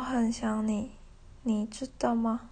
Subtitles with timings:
[0.00, 0.92] 我很想你
[1.42, 2.48] 你知道吗？